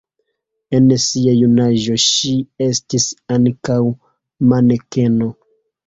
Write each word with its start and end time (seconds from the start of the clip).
En 0.77 0.87
sia 1.03 1.35
junaĝo 1.41 1.99
ŝi 2.07 2.33
estis 2.71 3.09
ankaŭ 3.39 3.79
manekeno. 4.53 5.35